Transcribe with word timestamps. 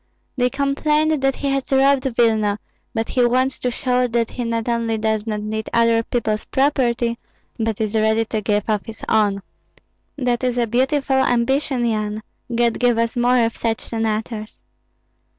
They 0.35 0.49
complained 0.49 1.21
that 1.21 1.35
he 1.35 1.49
had 1.49 1.71
robbed 1.71 2.05
Vilna, 2.17 2.57
but 2.91 3.09
he 3.09 3.23
wants 3.23 3.59
to 3.59 3.69
show 3.69 4.07
that 4.07 4.31
he 4.31 4.43
not 4.43 4.67
only 4.67 4.97
does 4.97 5.27
not 5.27 5.41
need 5.41 5.69
other 5.73 6.01
people's 6.01 6.45
property, 6.45 7.19
but 7.59 7.79
is 7.79 7.93
ready 7.93 8.25
to 8.25 8.41
give 8.41 8.67
of 8.67 8.87
his 8.87 9.03
own. 9.07 9.43
That 10.17 10.43
is 10.43 10.57
a 10.57 10.65
beautiful 10.65 11.17
ambition, 11.17 11.85
Yan, 11.85 12.23
God 12.55 12.79
give 12.79 12.97
us 12.97 13.15
more 13.15 13.45
of 13.45 13.55
such 13.55 13.81
senators." 13.81 14.59